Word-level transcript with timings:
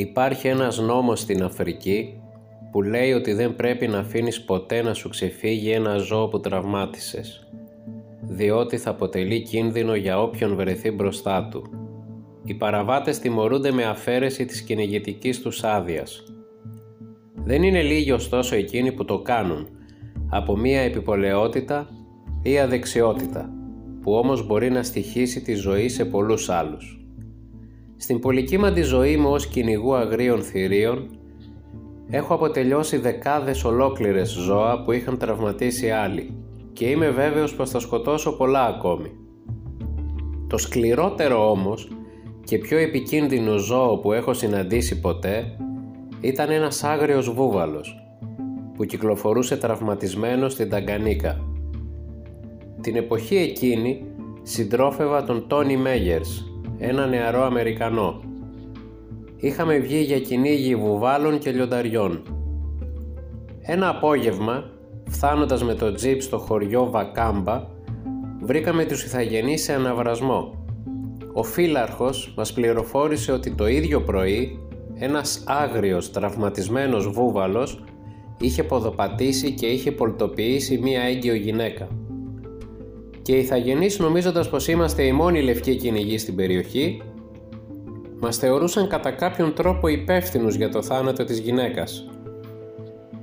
Υπάρχει 0.00 0.48
ένας 0.48 0.78
νόμος 0.78 1.20
στην 1.20 1.42
Αφρική 1.42 2.20
που 2.70 2.82
λέει 2.82 3.12
ότι 3.12 3.32
δεν 3.32 3.56
πρέπει 3.56 3.86
να 3.86 3.98
αφήνεις 3.98 4.44
ποτέ 4.44 4.82
να 4.82 4.94
σου 4.94 5.08
ξεφύγει 5.08 5.70
ένα 5.70 5.96
ζώο 5.96 6.28
που 6.28 6.40
τραυμάτισες, 6.40 7.48
διότι 8.22 8.76
θα 8.76 8.90
αποτελεί 8.90 9.42
κίνδυνο 9.42 9.94
για 9.94 10.22
όποιον 10.22 10.56
βρεθεί 10.56 10.90
μπροστά 10.90 11.48
του. 11.50 11.70
Οι 12.44 12.54
παραβάτες 12.54 13.18
τιμωρούνται 13.18 13.72
με 13.72 13.84
αφαίρεση 13.84 14.44
της 14.44 14.62
κυνηγητικής 14.62 15.40
τους 15.40 15.64
άδειας. 15.64 16.24
Δεν 17.34 17.62
είναι 17.62 17.82
λίγοι 17.82 18.12
ωστόσο 18.12 18.54
εκείνοι 18.54 18.92
που 18.92 19.04
το 19.04 19.18
κάνουν, 19.18 19.68
από 20.30 20.56
μία 20.56 20.80
επιπολαιότητα 20.80 21.88
ή 22.42 22.58
αδεξιότητα, 22.58 23.52
που 24.02 24.12
όμως 24.12 24.46
μπορεί 24.46 24.70
να 24.70 24.82
στοιχήσει 24.82 25.42
τη 25.42 25.54
ζωή 25.54 25.88
σε 25.88 26.04
πολλούς 26.04 26.48
άλλους. 26.48 26.99
Στην 28.02 28.18
πολυκύμαντη 28.18 28.82
ζωή 28.82 29.16
μου 29.16 29.30
ως 29.30 29.46
κυνηγού 29.46 29.94
αγρίων 29.94 30.42
θηρίων 30.42 31.18
έχω 32.10 32.34
αποτελειώσει 32.34 32.96
δεκάδες 32.96 33.64
ολόκληρες 33.64 34.30
ζώα 34.30 34.82
που 34.82 34.92
είχαν 34.92 35.18
τραυματίσει 35.18 35.90
άλλοι 35.90 36.34
και 36.72 36.86
είμαι 36.86 37.10
βέβαιος 37.10 37.54
πως 37.54 37.70
θα 37.70 37.78
σκοτώσω 37.78 38.36
πολλά 38.36 38.64
ακόμη. 38.66 39.10
Το 40.46 40.58
σκληρότερο 40.58 41.50
όμως 41.50 41.88
και 42.44 42.58
πιο 42.58 42.78
επικίνδυνο 42.78 43.56
ζώο 43.56 43.98
που 43.98 44.12
έχω 44.12 44.34
συναντήσει 44.34 45.00
ποτέ 45.00 45.56
ήταν 46.20 46.50
ένας 46.50 46.84
άγριος 46.84 47.32
βούβαλος 47.32 47.94
που 48.76 48.84
κυκλοφορούσε 48.84 49.56
τραυματισμένο 49.56 50.48
στην 50.48 50.68
Ταγκανίκα. 50.68 51.40
Την 52.80 52.96
εποχή 52.96 53.36
εκείνη 53.36 54.04
συντρόφευα 54.42 55.24
τον 55.24 55.48
Τόνι 55.48 55.76
Μέγερς 55.76 56.49
ένα 56.82 57.06
νεαρό 57.06 57.42
Αμερικανό. 57.42 58.20
Είχαμε 59.36 59.78
βγει 59.78 59.98
για 59.98 60.20
κυνήγι 60.20 60.76
βουβάλων 60.76 61.38
και 61.38 61.50
λιονταριών. 61.50 62.22
Ένα 63.60 63.88
απόγευμα, 63.88 64.70
φθάνοντας 65.08 65.64
με 65.64 65.74
το 65.74 65.94
τζιπ 65.94 66.20
στο 66.22 66.38
χωριό 66.38 66.90
Βακάμπα, 66.90 67.66
βρήκαμε 68.40 68.84
τους 68.84 69.04
Ιθαγενείς 69.04 69.62
σε 69.62 69.72
αναβρασμό. 69.72 70.64
Ο 71.32 71.42
φύλαρχος 71.42 72.34
μας 72.36 72.52
πληροφόρησε 72.52 73.32
ότι 73.32 73.50
το 73.50 73.66
ίδιο 73.66 74.00
πρωί 74.00 74.58
ένας 74.94 75.44
άγριος 75.46 76.10
τραυματισμένος 76.10 77.08
βούβαλος 77.08 77.84
είχε 78.40 78.62
ποδοπατήσει 78.62 79.52
και 79.54 79.66
είχε 79.66 79.92
πολτοποιήσει 79.92 80.78
μία 80.78 81.02
έγκυο 81.02 81.34
γυναίκα 81.34 81.88
και 83.30 83.36
οι 83.36 83.40
Ιθαγενείς 83.40 83.98
νομίζοντας 83.98 84.48
πως 84.48 84.68
είμαστε 84.68 85.02
οι 85.02 85.12
μόνοι 85.12 85.42
λευκοί 85.42 85.76
κυνηγοί 85.76 86.18
στην 86.18 86.36
περιοχή 86.36 87.02
μας 88.20 88.36
θεωρούσαν 88.36 88.88
κατά 88.88 89.10
κάποιον 89.10 89.54
τρόπο 89.54 89.88
υπεύθυνους 89.88 90.54
για 90.54 90.68
το 90.68 90.82
θάνατο 90.82 91.24
της 91.24 91.38
γυναίκας. 91.38 92.08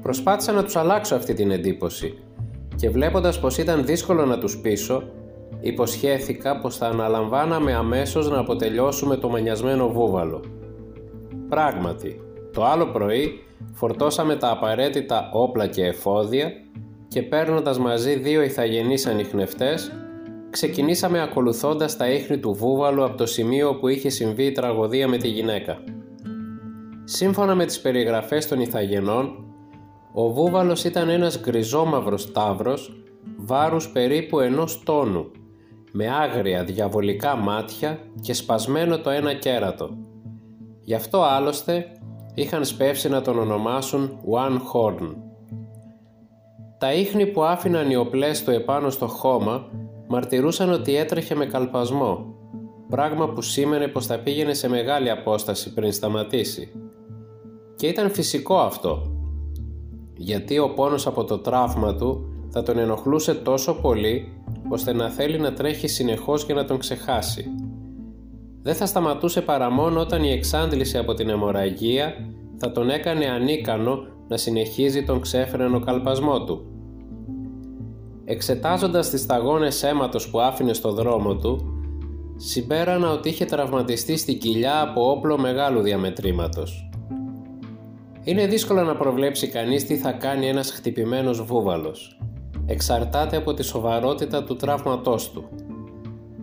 Προσπάθησα 0.02 0.52
να 0.52 0.64
τους 0.64 0.76
αλλάξω 0.76 1.16
αυτή 1.16 1.34
την 1.34 1.52
εντύπωση 1.52 2.18
και 2.76 2.90
βλέποντας 2.90 3.40
πως 3.40 3.58
ήταν 3.58 3.86
δύσκολο 3.86 4.26
να 4.26 4.38
τους 4.38 4.58
πείσω 4.58 5.04
υποσχέθηκα 5.60 6.60
πως 6.60 6.78
θα 6.78 6.88
αναλαμβάναμε 6.88 7.74
αμέσως 7.74 8.30
να 8.30 8.40
αποτελειώσουμε 8.40 9.16
το 9.16 9.30
μανιασμένο 9.30 9.90
βούβαλο. 9.90 10.44
Πράγματι, 11.50 12.22
το 12.54 12.66
άλλο 12.66 12.86
πρωί 12.86 13.44
φορτώσαμε 13.74 14.36
τα 14.36 14.52
απαραίτητα 14.52 15.30
όπλα 15.34 15.68
και 15.68 15.86
εφόδια 15.86 16.52
και 17.08 17.22
παίρνοντας 17.24 17.80
μαζί 17.80 18.16
δύο 18.16 18.42
ηθαγενείς 18.42 19.06
ανιχνευτές, 19.06 19.92
ξεκινήσαμε 20.50 21.22
ακολουθώντας 21.22 21.98
τα 21.98 22.10
ίχνη 22.10 22.38
του 22.38 22.54
βούβαλου 22.54 23.04
από 23.04 23.18
το 23.18 23.26
σημείο 23.26 23.76
που 23.76 23.88
είχε 23.88 24.10
συμβεί 24.10 24.44
η 24.44 24.52
τραγωδία 24.52 25.08
με 25.08 25.18
τη 25.18 25.28
γυναίκα. 25.28 25.84
Σύμφωνα 27.04 27.56
με 27.56 27.66
τις 27.66 27.82
περιγραφές 27.82 28.48
των 28.48 28.60
ηθαγενών, 28.60 29.46
ο 30.14 30.32
βούβαλος 30.32 30.84
ήταν 30.84 31.10
ένας 31.10 31.40
γκριζόμαυρος 31.40 32.32
τάβρος 32.32 33.04
βάρους 33.38 33.90
περίπου 33.90 34.40
ενός 34.40 34.84
τόνου, 34.86 35.32
με 35.92 36.08
άγρια 36.08 36.64
διαβολικά 36.64 37.36
μάτια 37.36 38.00
και 38.22 38.34
σπασμένο 38.34 39.00
το 39.00 39.10
ένα 39.10 39.34
κέρατο. 39.34 39.90
Γι' 40.82 40.94
αυτό 40.94 41.22
άλλωστε 41.22 41.92
είχαν 42.34 42.66
σπεύσει 42.66 43.10
να 43.10 43.22
τον 43.22 43.40
ονομάσουν 43.40 44.20
One 44.32 44.58
Horn. 44.74 45.27
Τα 46.80 46.94
ίχνη 46.94 47.26
που 47.26 47.44
άφηναν 47.44 47.90
οι 47.90 47.96
οπλές 47.96 48.44
του 48.44 48.52
επάνω 48.52 48.90
στο 48.90 49.08
χώμα 49.08 49.70
μαρτυρούσαν 50.08 50.72
ότι 50.72 50.96
έτρεχε 50.96 51.36
με 51.36 51.46
καλπασμό, 51.46 52.36
πράγμα 52.90 53.30
που 53.30 53.42
σήμαινε 53.42 53.88
πως 53.88 54.06
θα 54.06 54.20
πήγαινε 54.20 54.54
σε 54.54 54.70
μεγάλη 54.70 55.10
απόσταση 55.10 55.74
πριν 55.74 55.92
σταματήσει. 55.92 56.72
Και 57.76 57.88
ήταν 57.88 58.12
φυσικό 58.12 58.58
αυτό, 58.58 59.02
γιατί 60.18 60.60
ο 60.60 60.70
πόνος 60.70 61.08
από 61.08 61.24
το 61.24 61.38
τραύμα 61.38 61.96
του 61.96 62.28
θα 62.50 62.64
τον 62.64 62.78
ενοχλούσε 62.78 63.34
τόσο 63.34 63.74
πολύ 63.74 64.42
ώστε 64.70 64.94
να 64.94 65.10
θέλει 65.10 65.40
να 65.40 65.54
τρέχει 65.54 65.88
συνεχώς 65.88 66.44
για 66.44 66.56
να 66.56 66.66
τον 66.66 66.78
ξεχάσει. 66.78 67.46
Δεν 68.62 68.76
θα 68.76 68.86
σταματούσε 68.86 69.42
παρά 69.42 69.70
μόνο 69.70 70.00
όταν 70.00 70.24
η 70.24 70.32
εξάντληση 70.32 70.98
από 70.98 71.14
την 71.14 71.30
αιμορραγία 71.30 72.14
θα 72.58 72.72
τον 72.72 72.90
έκανε 72.90 73.26
ανίκανο 73.26 74.17
να 74.28 74.38
συνεχίζει 74.38 75.04
τον 75.04 75.22
ξέφρενο 75.22 75.80
καλπασμό 75.80 76.44
του. 76.44 76.66
Εξετάζοντας 78.26 79.10
τις 79.10 79.22
σταγόνες 79.22 79.84
αίματος 79.84 80.30
που 80.30 80.40
άφηνε 80.40 80.74
στο 80.74 80.92
δρόμο 80.92 81.36
του, 81.36 81.78
συμπέρανα 82.36 83.12
ότι 83.12 83.30
είχε 83.30 83.46
τραυματιστεί 83.46 84.18
στην 84.18 84.40
κοιλιά 84.40 84.82
από 84.82 85.12
όπλο 85.12 85.38
μεγάλου 85.38 85.82
διαμετρήματος. 85.82 86.90
Είναι 88.24 88.48
δύσκολο 88.48 88.84
να 88.84 88.96
προβλέψει 88.96 89.48
κανείς 89.48 89.86
τι 89.86 89.98
θα 89.98 90.12
κάνει 90.12 90.48
ένας 90.48 90.72
χτυπημένος 90.72 91.46
βούβαλος. 91.46 92.20
Εξαρτάται 92.66 93.38
από 93.38 93.54
τη 93.54 93.64
σοβαρότητα 93.64 94.44
του 94.44 94.56
τραύματός 94.56 95.32
του. 95.32 95.50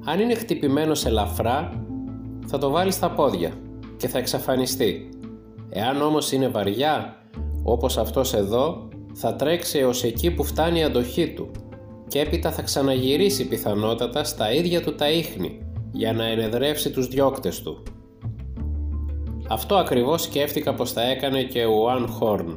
Αν 0.04 0.20
είναι 0.20 0.34
χτυπημένος 0.34 1.04
ελαφρά, 1.04 1.84
θα 2.46 2.58
το 2.58 2.70
βάλει 2.70 2.90
στα 2.90 3.10
πόδια 3.10 3.52
και 3.96 4.08
θα 4.08 4.18
εξαφανιστεί. 4.18 5.08
Εάν 5.68 6.02
όμως 6.02 6.32
είναι 6.32 6.48
βαριά, 6.48 7.16
όπως 7.64 7.98
αυτός 7.98 8.34
εδώ, 8.34 8.88
θα 9.12 9.34
τρέξει 9.34 9.78
έως 9.78 10.04
εκεί 10.04 10.30
που 10.30 10.44
φτάνει 10.44 10.78
η 10.78 10.82
αντοχή 10.82 11.32
του 11.32 11.50
και 12.08 12.20
έπειτα 12.20 12.50
θα 12.52 12.62
ξαναγυρίσει 12.62 13.48
πιθανότατα 13.48 14.24
στα 14.24 14.52
ίδια 14.52 14.82
του 14.82 14.94
τα 14.94 15.10
ίχνη 15.10 15.58
για 15.92 16.12
να 16.12 16.24
ενεδρεύσει 16.24 16.90
τους 16.90 17.08
διώκτες 17.08 17.62
του. 17.62 17.82
Αυτό 19.48 19.74
ακριβώς 19.74 20.22
σκέφτηκα 20.22 20.74
πως 20.74 20.92
θα 20.92 21.02
έκανε 21.02 21.42
και 21.42 21.64
ο 21.64 21.72
Ουάν 21.72 22.06
Χόρν. 22.08 22.56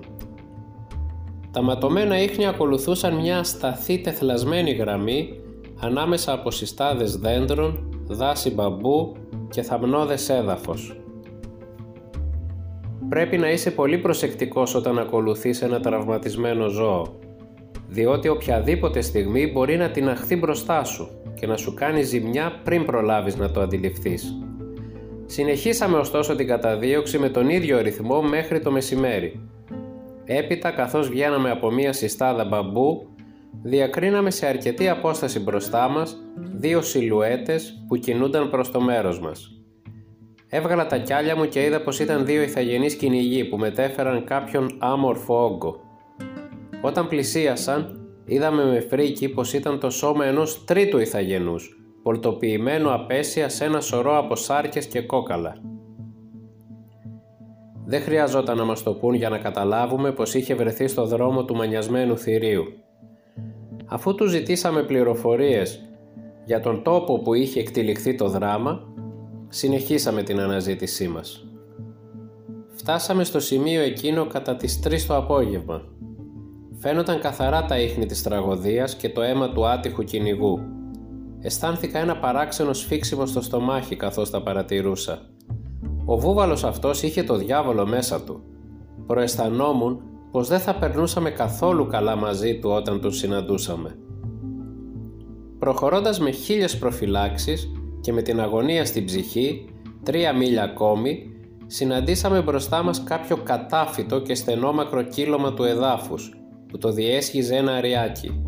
Τα 1.51 1.62
ματωμένα 1.62 2.22
ίχνη 2.22 2.47
ακολουθούσαν 2.47 3.16
μια 3.16 3.44
σταθή 3.44 4.01
τεθλασμένη 4.01 4.72
γραμμή 4.72 5.40
ανάμεσα 5.79 6.34
από 6.34 6.51
συστάδες 6.51 7.17
δέντρων, 7.17 7.90
δάση 8.07 8.53
μπαμπού 8.53 9.16
και 9.50 9.62
θαμνώδες 9.62 10.29
έδαφος. 10.29 11.01
Πρέπει 13.09 13.38
να 13.38 13.51
είσαι 13.51 13.72
πολύ 13.72 13.97
προσεκτικός 13.97 14.75
όταν 14.75 15.00
ακολουθείς 15.00 15.62
ένα 15.62 15.79
τραυματισμένο 15.79 16.68
ζώο, 16.68 17.19
διότι 17.88 18.28
οποιαδήποτε 18.28 19.01
στιγμή 19.01 19.51
μπορεί 19.51 19.78
να 19.78 19.90
την 19.90 20.09
αχθεί 20.09 20.35
μπροστά 20.35 20.84
σου 20.84 21.09
και 21.40 21.47
να 21.47 21.57
σου 21.57 21.73
κάνει 21.73 22.01
ζημιά 22.01 22.62
πριν 22.63 22.85
προλάβεις 22.85 23.35
να 23.35 23.51
το 23.51 23.62
αντιληφθείς. 23.62 24.34
Συνεχίσαμε 25.25 25.97
ωστόσο 25.97 26.35
την 26.35 26.47
καταδίωξη 26.47 27.17
με 27.17 27.29
τον 27.29 27.50
ίδιο 27.50 27.81
ρυθμό 27.81 28.22
μέχρι 28.22 28.59
το 28.59 28.72
μεσημέρι. 28.72 29.41
Έπειτα 30.25 30.72
καθώς 30.72 31.09
βγαίναμε 31.09 31.51
από 31.51 31.72
μία 31.72 31.94
συστάδα 31.94 32.46
μπαμπού, 32.46 33.07
διακρίναμε 33.63 34.31
σε 34.31 34.46
αρκετή 34.46 34.90
απόσταση 34.90 35.40
μπροστά 35.40 35.90
μας 35.90 36.17
δύο 36.56 36.81
σιλουέτες 36.81 37.84
που 37.88 37.97
κινούνταν 37.97 38.50
προς 38.50 38.72
το 38.72 38.81
μέρος 38.81 39.20
μας. 39.20 39.56
Έβγαλα 40.49 40.88
τα 40.88 40.97
κιάλια 40.97 41.35
μου 41.35 41.46
και 41.46 41.64
είδα 41.64 41.82
πως 41.82 41.99
ήταν 41.99 42.26
δύο 42.26 42.41
ηθαγενείς 42.41 42.96
κυνηγοί 42.96 43.46
που 43.46 43.58
μετέφεραν 43.58 44.23
κάποιον 44.23 44.76
άμορφο 44.79 45.44
όγκο. 45.44 45.79
Όταν 46.82 47.08
πλησίασαν, 47.08 48.08
είδαμε 48.26 48.66
με 48.66 48.79
φρίκι 48.79 49.29
πως 49.29 49.53
ήταν 49.53 49.79
το 49.79 49.90
σώμα 49.90 50.26
ενός 50.26 50.66
τρίτου 50.66 50.97
ηθαγενούς, 50.97 51.82
πολτοποιημένο 52.03 52.94
απέσια 52.94 53.49
σε 53.49 53.66
ένα 53.66 53.79
σωρό 53.82 54.17
από 54.17 54.35
σάρκες 54.35 54.85
και 54.85 55.02
κόκαλα. 55.02 55.55
Δεν 57.85 58.02
χρειαζόταν 58.02 58.58
να 58.58 58.64
μας 58.64 58.84
το 58.84 58.93
πούν 58.93 59.14
για 59.14 59.29
να 59.29 59.38
καταλάβουμε 59.38 60.11
πως 60.11 60.34
είχε 60.34 60.55
βρεθεί 60.55 60.88
στο 60.88 61.05
δρόμο 61.05 61.46
του 61.46 61.55
μανιασμένου 61.55 62.17
θηρίου. 62.17 62.64
Αφού 63.85 64.16
του 64.16 64.26
ζητήσαμε 64.26 64.84
πληροφορίες 64.84 65.82
για 66.46 66.59
τον 66.59 66.84
τόπο 66.84 67.20
που 67.20 67.34
είχε 67.34 67.59
εκτυλιχθεί 67.59 68.16
το 68.16 68.28
δράμα, 68.28 68.88
συνεχίσαμε 69.49 70.23
την 70.23 70.40
αναζήτησή 70.40 71.08
μας. 71.08 71.47
Φτάσαμε 72.76 73.23
στο 73.23 73.40
σημείο 73.40 73.82
εκείνο 73.82 74.26
κατά 74.26 74.55
τις 74.55 74.79
3 74.84 75.05
το 75.08 75.16
απόγευμα. 75.16 75.82
Φαίνονταν 76.79 77.20
καθαρά 77.20 77.66
τα 77.66 77.79
ίχνη 77.79 78.05
της 78.05 78.23
τραγωδίας 78.23 78.96
και 78.96 79.09
το 79.09 79.22
αίμα 79.22 79.49
του 79.49 79.67
άτυχου 79.67 80.03
κυνηγού. 80.03 80.59
Αισθάνθηκα 81.40 81.99
ένα 81.99 82.17
παράξενο 82.17 82.73
σφίξιμο 82.73 83.26
στο 83.26 83.41
στομάχι 83.41 83.96
καθώς 83.96 84.29
τα 84.29 84.41
παρατηρούσα. 84.41 85.29
Ο 86.05 86.17
βούβαλος 86.17 86.64
αυτός 86.64 87.03
είχε 87.03 87.23
το 87.23 87.35
διάβολο 87.35 87.88
μέσα 87.88 88.23
του. 88.23 88.41
Προαισθανόμουν 89.05 90.02
πως 90.32 90.47
δεν 90.47 90.59
θα 90.59 90.76
περνούσαμε 90.76 91.29
καθόλου 91.29 91.88
καλά 91.88 92.16
μαζί 92.16 92.59
του 92.59 92.70
όταν 92.70 93.02
τον 93.02 93.11
συναντούσαμε. 93.11 93.97
Προχωρώντας 95.59 96.20
με 96.20 96.32
χίλιες 96.32 96.78
προφυλάξεις 96.78 97.72
και 98.07 98.13
με 98.13 98.21
την 98.21 98.39
αγωνία 98.39 98.85
στην 98.85 99.05
ψυχή, 99.05 99.65
τρία 100.03 100.33
μίλια 100.33 100.63
ακόμη, 100.63 101.31
συναντήσαμε 101.65 102.41
μπροστά 102.41 102.83
μας 102.83 103.03
κάποιο 103.03 103.37
κατάφυτο 103.37 104.21
και 104.21 104.35
στενόμακρο 104.35 105.01
κύλωμα 105.01 105.53
του 105.53 105.63
εδάφους, 105.63 106.33
που 106.67 106.77
το 106.77 106.91
διέσχιζε 106.91 107.55
ένα 107.55 107.71
αριάκι. 107.71 108.43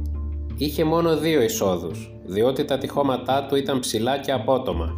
Είχε 0.57 0.83
μόνο 0.83 1.17
δύο 1.17 1.41
εισόδους, 1.41 2.19
διότι 2.25 2.65
τα 2.65 2.77
τυχώματά 2.77 3.45
του 3.45 3.55
ήταν 3.55 3.79
ψηλά 3.79 4.17
και 4.17 4.31
απότομα. 4.31 4.93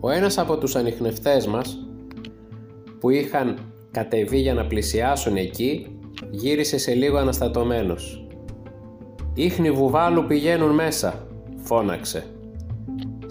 Ο 0.00 0.10
ένας 0.10 0.38
από 0.38 0.56
τους 0.56 0.76
ανιχνευτές 0.76 1.46
μας, 1.46 1.78
που 3.00 3.10
είχαν 3.10 3.58
κατεβεί 3.90 4.40
για 4.40 4.54
να 4.54 4.66
πλησιάσουν 4.66 5.36
εκεί, 5.36 5.98
γύρισε 6.30 6.78
σε 6.78 6.94
λίγο 6.94 7.16
αναστατωμένος. 7.16 8.26
«Ήχνοι 9.34 9.70
βουβάλου 9.70 10.24
πηγαίνουν 10.26 10.74
μέσα», 10.74 11.26
φώναξε. 11.56 12.24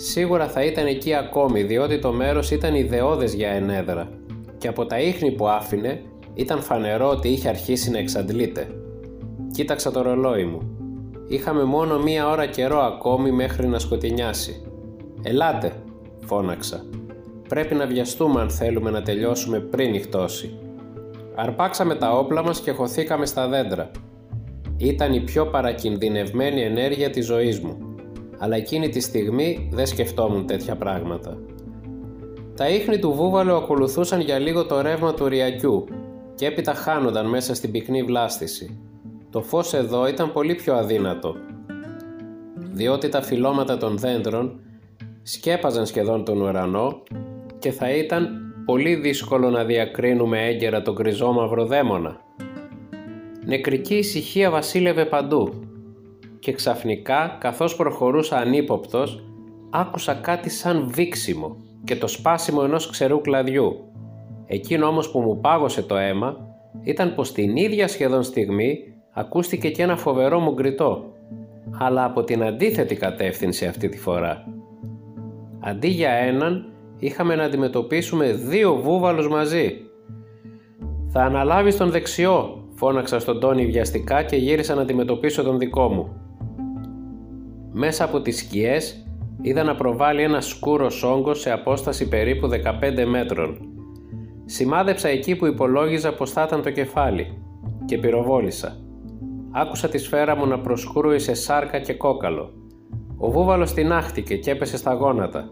Σίγουρα 0.06 0.48
θα 0.48 0.64
ήταν 0.64 0.86
εκεί 0.86 1.14
ακόμη 1.14 1.64
διότι 1.64 2.00
το 2.00 2.12
μέρος 2.12 2.52
ήταν 2.52 2.76
ιδεώδες 2.76 3.34
για 3.34 3.50
ενέδρα 3.50 4.10
και 4.58 4.68
από 4.68 4.86
τα 4.86 5.00
ίχνη 5.00 5.32
που 5.32 5.48
άφηνε 5.48 6.02
ήταν 6.34 6.62
φανερό 6.62 7.10
ότι 7.10 7.30
είχε 7.30 7.50
αρχίσει 7.50 7.92
να 7.92 7.98
εξαντλείται. 7.98 8.68
Κοίταξα 9.52 9.92
το 9.92 10.02
ρολόι 10.02 10.44
μου. 10.46 10.78
Είχαμε 11.28 11.64
μόνο 11.64 12.00
μία 12.00 12.30
ώρα 12.30 12.46
καιρό 12.46 12.80
ακόμη 12.80 13.32
μέχρι 13.32 13.68
να 13.68 13.80
σκοτεινιάσει. 13.80 14.64
«Ελάτε», 15.22 15.72
φώναξα. 16.26 16.86
«Πρέπει 17.48 17.76
να 17.76 17.86
βιαστούμε 17.86 18.42
αν 18.42 18.50
θέλουμε 18.50 18.90
να 18.90 19.02
τελειώσουμε 19.02 19.60
πριν 19.60 19.92
νυχτώσει». 19.92 20.58
Αρπάξαμε 21.36 21.96
τα 21.96 22.18
όπλα 22.18 22.44
μας 22.44 22.60
και 22.60 22.72
χωθήκαμε 22.72 23.26
στα 23.26 23.48
δέντρα. 23.48 23.92
Ήταν 24.78 25.14
η 25.14 25.20
πιο 25.20 25.46
παρακινδυνευμένη 25.46 26.62
ενέργεια 26.62 27.10
της 27.10 27.26
ζωής 27.26 27.60
μου 27.60 27.93
αλλά 28.44 28.56
εκείνη 28.56 28.90
τη 28.90 29.00
στιγμή 29.00 29.70
δεν 29.72 29.86
σκεφτόμουν 29.86 30.46
τέτοια 30.46 30.76
πράγματα. 30.76 31.38
Τα 32.56 32.70
ίχνη 32.70 33.00
του 33.00 33.12
βούβαλου 33.14 33.56
ακολουθούσαν 33.56 34.22
για 34.22 34.40
λίγο 34.40 34.66
το 34.66 34.82
ρεύμα 34.82 35.14
του 35.14 35.28
ριακιού 35.28 35.86
και 36.36 36.46
έπειτα 36.46 36.74
χάνονταν 36.74 37.30
μέσα 37.30 37.56
στην 37.56 37.72
πυκνή 37.72 38.04
βλάστηση. 38.04 38.80
Το 39.30 39.42
φως 39.42 39.74
εδώ 39.74 40.08
ήταν 40.08 40.32
πολύ 40.32 40.56
πιο 40.56 40.74
αδύνατο, 40.74 41.36
διότι 42.72 43.10
τα 43.10 43.22
φυλώματα 43.22 43.78
των 43.78 43.98
δέντρων 43.98 44.60
σκέπαζαν 45.22 45.86
σχεδόν 45.86 46.26
τον 46.26 46.42
ουρανό 46.42 47.04
και 47.60 47.72
θα 47.72 47.90
ήταν 47.90 48.30
πολύ 48.66 48.96
δύσκολο 48.96 49.50
να 49.50 49.64
διακρίνουμε 49.64 50.48
έγκαιρα 50.48 50.82
τον 50.82 50.96
κρυζόμαυρο 50.96 51.66
δαίμονα. 51.66 52.20
Νεκρική 53.46 53.96
ησυχία 53.96 54.50
βασίλευε 54.50 55.06
παντού 55.06 55.54
και 56.44 56.52
ξαφνικά 56.52 57.38
καθώς 57.40 57.76
προχωρούσα 57.76 58.38
ανύποπτος 58.38 59.24
άκουσα 59.70 60.14
κάτι 60.14 60.50
σαν 60.50 60.90
βήξιμο 60.94 61.56
και 61.84 61.96
το 61.96 62.08
σπάσιμο 62.08 62.62
ενός 62.64 62.90
ξερού 62.90 63.22
κλαδιού. 63.22 63.76
Εκείνο 64.46 64.88
όμως 64.88 65.12
που 65.12 65.20
μου 65.20 65.40
πάγωσε 65.40 65.82
το 65.82 65.98
αίμα 65.98 66.38
ήταν 66.82 67.16
πως 67.16 67.32
την 67.32 67.56
ίδια 67.56 67.88
σχεδόν 67.88 68.24
στιγμή 68.24 68.78
ακούστηκε 69.12 69.70
και 69.70 69.84
ένα 69.84 69.96
φοβερό 69.98 70.40
μου 70.40 70.54
γκριτό 70.54 71.14
αλλά 71.80 72.04
από 72.04 72.24
την 72.24 72.44
αντίθετη 72.44 72.96
κατεύθυνση 72.96 73.66
αυτή 73.66 73.90
τη 73.90 73.98
φορά. 73.98 74.44
Αντί 75.60 75.88
για 75.88 76.12
έναν 76.12 76.72
είχαμε 77.00 77.36
να 77.36 77.44
αντιμετωπίσουμε 77.44 78.34
δύο 78.34 78.76
βούβαλους 78.76 79.28
μαζί. 79.28 79.72
«Θα 81.08 81.22
αναλάβεις 81.22 81.78
τον 81.78 81.90
δεξιό», 81.90 82.68
φώναξα 82.76 83.20
στον 83.20 83.40
Τόνι 83.40 83.66
βιαστικά 83.66 84.24
και 84.24 84.36
γύρισα 84.36 84.76
να 84.76 84.82
αντιμετωπίσω 84.82 85.44
τον 85.44 85.60
δικό 85.60 85.88
μου. 85.90 86.23
Μέσα 87.76 88.04
από 88.04 88.22
τις 88.22 88.38
σκιές 88.38 89.06
είδα 89.42 89.64
να 89.64 89.76
προβάλλει 89.76 90.22
ένα 90.22 90.42
σκούρο 90.42 90.88
όγκο 91.04 91.34
σε 91.34 91.52
απόσταση 91.52 92.08
περίπου 92.08 92.50
15 92.50 93.06
μέτρων. 93.06 93.58
Σημάδεψα 94.46 95.08
εκεί 95.08 95.36
που 95.36 95.46
υπολόγιζα 95.46 96.14
πως 96.14 96.32
θα 96.32 96.44
ήταν 96.44 96.62
το 96.62 96.72
κεφάλι 96.72 97.38
και 97.86 97.98
πυροβόλησα. 97.98 98.78
Άκουσα 99.52 99.90
τη 99.90 99.98
σφαίρα 99.98 100.36
μου 100.36 100.48
να 100.48 100.60
προσκρούει 100.60 101.20
σε 101.20 101.34
σάρκα 101.34 101.80
και 101.80 101.94
κόκαλο. 101.94 102.54
Ο 103.18 103.32
βούβαλος 103.32 103.74
τεινάχτηκε 103.74 104.36
και 104.36 104.52
έπεσε 104.52 104.78
στα 104.78 104.94
γόνατα. 104.94 105.50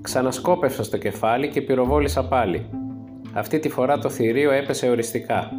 Ξανασκόπευσα 0.00 0.82
στο 0.82 0.98
κεφάλι 0.98 1.48
και 1.48 1.62
πυροβόλησα 1.62 2.28
πάλι. 2.28 2.66
Αυτή 3.32 3.58
τη 3.58 3.68
φορά 3.68 3.98
το 3.98 4.08
θηρίο 4.08 4.50
έπεσε 4.50 4.88
οριστικά. 4.88 5.50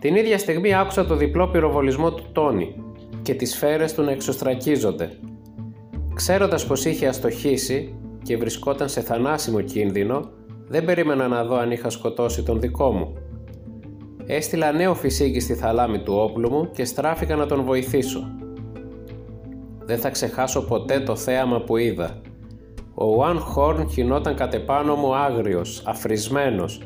Την 0.00 0.14
ίδια 0.14 0.38
στιγμή 0.38 0.74
άκουσα 0.74 1.06
το 1.06 1.16
διπλό 1.16 1.48
πυροβολισμό 1.48 2.12
του 2.12 2.24
Τόνι 2.32 2.74
και 3.28 3.34
τις 3.34 3.50
σφαίρες 3.50 3.94
του 3.94 4.02
να 4.02 4.10
εξωστρακίζονται. 4.10 5.10
Ξέροντας 6.14 6.66
πως 6.66 6.84
είχε 6.84 7.06
αστοχήσει 7.06 7.94
και 8.22 8.36
βρισκόταν 8.36 8.88
σε 8.88 9.00
θανάσιμο 9.00 9.60
κίνδυνο, 9.60 10.30
δεν 10.68 10.84
περίμενα 10.84 11.28
να 11.28 11.44
δω 11.44 11.56
αν 11.56 11.70
είχα 11.70 11.90
σκοτώσει 11.90 12.42
τον 12.42 12.60
δικό 12.60 12.92
μου. 12.92 13.12
Έστειλα 14.26 14.72
νέο 14.72 14.94
φυσίκι 14.94 15.40
στη 15.40 15.54
θαλάμη 15.54 15.98
του 15.98 16.14
όπλου 16.14 16.50
μου 16.50 16.70
και 16.70 16.84
στράφηκα 16.84 17.36
να 17.36 17.46
τον 17.46 17.64
βοηθήσω. 17.64 18.36
Δεν 19.84 19.98
θα 19.98 20.10
ξεχάσω 20.10 20.64
ποτέ 20.64 21.00
το 21.00 21.16
θέαμα 21.16 21.60
που 21.60 21.76
είδα. 21.76 22.20
Ο 22.94 23.24
One 23.24 23.40
Horn 23.56 23.86
χινόταν 23.90 24.34
κατ' 24.34 24.54
επάνω 24.54 24.94
μου 24.94 25.14
άγριος, 25.14 25.82
αφρισμένος, 25.86 26.82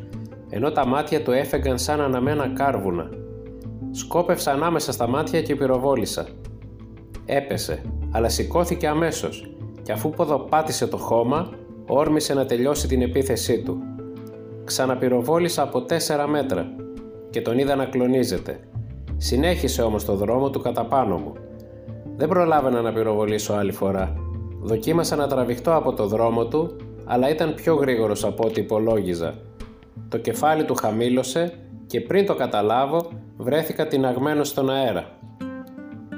ενώ 0.51 0.73
τα 0.73 0.87
μάτια 0.87 1.23
του 1.23 1.31
έφεγαν 1.31 1.79
σαν 1.79 2.01
αναμένα 2.01 2.49
κάρβουνα. 2.49 3.09
Σκόπευσα 3.95 4.53
ανάμεσα 4.53 4.93
στα 4.93 5.09
μάτια 5.09 5.43
και 5.43 5.57
πυροβόλησα. 5.57 6.27
Έπεσε, 7.25 7.83
αλλά 8.11 8.29
σηκώθηκε 8.29 8.87
αμέσως 8.87 9.51
και 9.83 9.93
αφού 9.93 10.11
ποδοπάτησε 10.11 10.87
το 10.87 10.97
χώμα, 10.97 11.51
όρμησε 11.87 12.35
να 12.35 12.47
τελειώσει 12.47 12.89
την 12.89 13.03
επίθεσή 13.03 13.63
του. 13.63 13.83
Ξαναπυροβόλησα 14.65 15.63
από 15.63 15.83
τέσσερα 15.83 16.27
μέτρα 16.27 16.67
και 17.31 17.43
τον 17.43 17.59
είδα 17.59 17.75
να 17.75 17.85
κλονίζεται. 17.85 18.61
Συνέχισε 19.17 19.83
όμως 19.83 20.05
το 20.05 20.15
δρόμο 20.15 20.51
του 20.51 20.61
κατά 20.61 20.85
πάνω 20.85 21.17
μου. 21.17 21.33
Δεν 22.17 22.29
προλάβαινα 22.29 22.81
να 22.81 22.93
πυροβολήσω 22.93 23.53
άλλη 23.53 23.73
φορά. 23.73 24.15
Δοκίμασα 24.61 25.17
να 25.17 25.27
τραβηχτώ 25.27 25.75
από 25.75 25.93
το 25.93 26.07
δρόμο 26.07 26.47
του, 26.47 26.77
αλλά 27.05 27.29
ήταν 27.29 27.55
πιο 27.55 27.75
γρήγορος 27.75 28.25
από 28.25 28.47
ό,τι 28.47 28.61
υπολόγιζα. 28.61 29.35
Το 30.09 30.19
κεφάλι 30.19 30.65
του 30.65 30.75
χαμήλωσε 30.75 31.53
και 31.87 32.01
πριν 32.01 32.27
το 32.27 32.35
καταλάβω 32.35 33.09
βρέθηκα 33.43 33.87
τειναγμένος 33.87 34.49
στον 34.49 34.71
αέρα. 34.71 35.05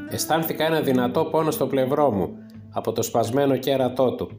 Αισθάνθηκα 0.08 0.64
ένα 0.64 0.80
δυνατό 0.80 1.24
πόνο 1.24 1.50
στο 1.50 1.66
πλευρό 1.66 2.10
μου 2.10 2.36
από 2.72 2.92
το 2.92 3.02
σπασμένο 3.02 3.56
κέρατό 3.56 4.14
του 4.14 4.30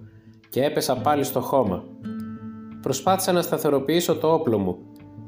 και 0.49 0.63
έπεσα 0.63 0.95
πάλι 0.95 1.23
στο 1.23 1.41
χώμα. 1.41 1.83
Προσπάθησα 2.81 3.31
να 3.31 3.41
σταθεροποιήσω 3.41 4.15
το 4.15 4.33
όπλο 4.33 4.57
μου, 4.57 4.77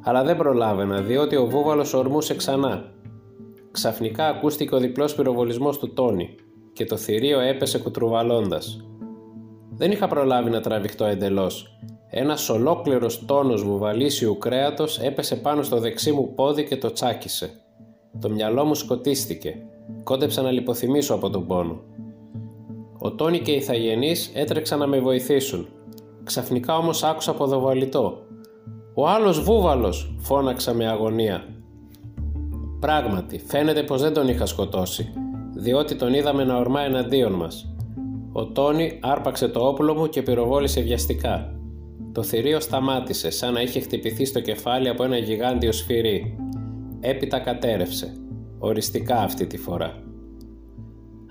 αλλά 0.03 0.23
δεν 0.23 0.37
προλάβαινα 0.37 1.01
διότι 1.01 1.35
ο 1.35 1.45
βούβαλος 1.45 1.93
ορμούσε 1.93 2.35
ξανά. 2.35 2.91
Ξαφνικά 3.71 4.27
ακούστηκε 4.27 4.75
ο 4.75 4.79
διπλός 4.79 5.15
πυροβολισμός 5.15 5.79
του 5.79 5.93
Τόνι 5.93 6.35
και 6.73 6.85
το 6.85 6.97
θηρίο 6.97 7.39
έπεσε 7.39 7.79
κουτρουβαλώντας. 7.79 8.85
Δεν 9.69 9.91
είχα 9.91 10.07
προλάβει 10.07 10.49
να 10.49 10.61
τραβηχτώ 10.61 11.05
εντελώς 11.05 11.77
ένας 12.09 12.49
ολόκληρος 12.49 13.25
τόνος 13.25 13.63
βουβαλίσιου 13.63 14.37
κρέατος 14.37 14.99
έπεσε 14.99 15.35
πάνω 15.35 15.63
στο 15.63 15.79
δεξί 15.79 16.11
μου 16.11 16.33
πόδι 16.35 16.63
και 16.63 16.77
το 16.77 16.91
τσάκισε. 16.91 17.51
Το 18.21 18.29
μυαλό 18.29 18.65
μου 18.65 18.75
σκοτίστηκε. 18.75 19.55
Κόντεψα 20.03 20.41
να 20.41 20.51
λιποθυμίσω 20.51 21.13
από 21.13 21.29
τον 21.29 21.47
πόνο. 21.47 21.81
Ο 22.97 23.11
Τόνι 23.11 23.39
και 23.39 23.51
οι 23.51 23.61
Θαγενείς 23.61 24.31
έτρεξαν 24.33 24.79
να 24.79 24.87
με 24.87 24.99
βοηθήσουν. 24.99 25.67
Ξαφνικά 26.23 26.77
όμως 26.77 27.03
άκουσα 27.03 27.33
ποδοβαλιτό. 27.33 28.17
«Ο 28.93 29.07
άλλος 29.07 29.43
βούβαλος» 29.43 30.15
φώναξα 30.19 30.73
με 30.73 30.87
αγωνία. 30.87 31.45
Πράγματι, 32.79 33.39
φαίνεται 33.39 33.83
πως 33.83 34.01
δεν 34.01 34.13
τον 34.13 34.27
είχα 34.27 34.45
σκοτώσει, 34.45 35.13
διότι 35.55 35.95
τον 35.95 36.13
είδαμε 36.13 36.43
να 36.43 36.57
ορμά 36.57 36.81
εναντίον 36.81 37.31
μας. 37.31 37.75
Ο 38.31 38.45
Τόνι 38.45 38.99
άρπαξε 39.01 39.47
το 39.47 39.67
όπλο 39.67 39.93
μου 39.93 40.07
και 40.07 40.21
πυροβόλησε 40.21 40.81
βιαστικά. 40.81 41.56
Το 42.17 42.23
θηρίο 42.23 42.59
σταμάτησε 42.59 43.29
σαν 43.29 43.53
να 43.53 43.61
είχε 43.61 43.79
χτυπηθεί 43.79 44.25
στο 44.25 44.39
κεφάλι 44.39 44.89
από 44.89 45.03
ένα 45.03 45.17
γιγάντιο 45.17 45.71
σφυρί. 45.71 46.35
Έπειτα 46.99 47.39
κατέρευσε. 47.39 48.17
Οριστικά 48.59 49.15
αυτή 49.15 49.45
τη 49.45 49.57
φορά. 49.57 50.03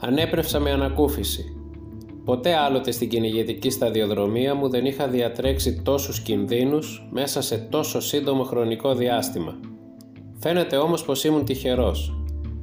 Ανέπνευσα 0.00 0.60
με 0.60 0.70
ανακούφιση. 0.70 1.44
Ποτέ 2.24 2.54
άλλοτε 2.54 2.90
στην 2.90 3.08
κυνηγετική 3.08 3.70
σταδιοδρομία 3.70 4.54
μου 4.54 4.68
δεν 4.68 4.86
είχα 4.86 5.08
διατρέξει 5.08 5.82
τόσους 5.82 6.20
κινδύνους 6.20 7.08
μέσα 7.10 7.40
σε 7.40 7.58
τόσο 7.58 8.00
σύντομο 8.00 8.42
χρονικό 8.42 8.94
διάστημα. 8.94 9.60
Φαίνεται 10.38 10.76
όμως 10.76 11.04
πως 11.04 11.24
ήμουν 11.24 11.44
τυχερός, 11.44 12.14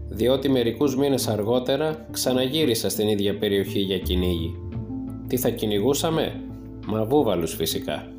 διότι 0.09 0.49
μερικούς 0.49 0.95
μήνες 0.95 1.27
αργότερα 1.27 2.07
ξαναγύρισα 2.11 2.89
στην 2.89 3.07
ίδια 3.07 3.37
περιοχή 3.37 3.79
για 3.79 3.97
κυνήγι. 3.97 4.55
Τι 5.27 5.37
θα 5.37 5.49
κυνηγούσαμε; 5.49 6.41
Μα 6.87 7.03
βούβαλους 7.03 7.55
φυσικά. 7.55 8.12